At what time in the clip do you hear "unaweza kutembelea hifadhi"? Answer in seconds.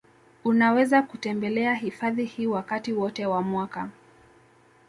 0.43-2.25